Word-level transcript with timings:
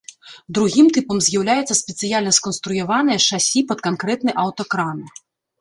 Другім 0.57 0.87
тыпам 0.95 1.17
з'яўляецца 1.25 1.77
спецыяльна 1.81 2.31
сканструяванае 2.39 3.19
шасі 3.29 3.65
пад 3.73 3.85
канкрэтны 3.89 4.31
аўтакран. 4.47 4.99